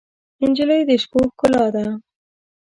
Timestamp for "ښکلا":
1.31-1.65